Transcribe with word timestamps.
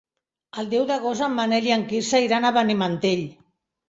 El 0.61 0.69
deu 0.69 0.85
d'agost 0.91 1.25
en 1.25 1.35
Manel 1.39 1.67
i 1.69 1.73
en 1.75 1.83
Quirze 1.91 2.21
iran 2.29 2.47
a 2.47 2.51
Benimantell. 2.57 3.23